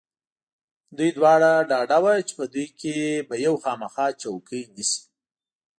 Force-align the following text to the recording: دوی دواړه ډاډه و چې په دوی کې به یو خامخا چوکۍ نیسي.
دوی 0.97 1.09
دواړه 1.17 1.51
ډاډه 1.69 1.97
و 2.03 2.05
چې 2.27 2.33
په 2.39 2.45
دوی 2.53 2.67
کې 2.79 2.93
به 3.27 3.35
یو 3.45 3.53
خامخا 3.63 4.05
چوکۍ 4.21 4.61
نیسي. 4.75 5.03